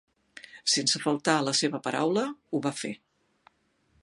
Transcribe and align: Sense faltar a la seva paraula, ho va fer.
Sense 0.75 1.01
faltar 1.03 1.35
a 1.41 1.45
la 1.49 1.55
seva 1.61 1.83
paraula, 1.89 2.27
ho 2.57 2.65
va 2.69 2.77
fer. 2.83 2.95